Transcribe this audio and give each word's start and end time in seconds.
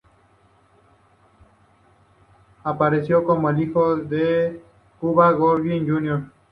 Apareció 2.63 3.23
como 3.23 3.51
el 3.51 3.61
hijo 3.61 3.97
de 3.97 4.59
Cuba 4.99 5.31
Gooding 5.33 5.87
Jr. 5.87 6.31